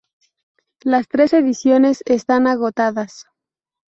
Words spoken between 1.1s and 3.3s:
ediciones están agotadas.